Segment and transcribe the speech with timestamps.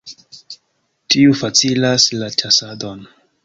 [1.15, 3.09] Tiu facilas la ĉasadon.